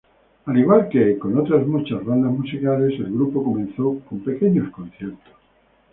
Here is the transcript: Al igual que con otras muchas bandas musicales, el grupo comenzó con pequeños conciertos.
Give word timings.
Al 0.47 0.57
igual 0.57 0.89
que 0.89 1.19
con 1.19 1.37
otras 1.37 1.67
muchas 1.67 2.03
bandas 2.03 2.31
musicales, 2.31 2.99
el 2.99 3.11
grupo 3.13 3.43
comenzó 3.43 3.99
con 4.09 4.21
pequeños 4.21 4.71
conciertos. 4.71 5.35